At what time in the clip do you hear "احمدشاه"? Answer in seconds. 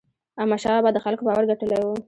0.41-0.75